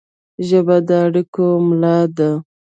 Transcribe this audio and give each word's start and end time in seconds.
ژبه 0.47 0.77
د 0.87 0.89
اړیکو 1.05 1.45
ملا 1.67 1.97
ده 2.17 2.29